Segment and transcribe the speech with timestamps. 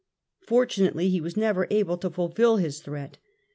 [0.47, 3.19] Fortunately he was never able to fulfil his threat.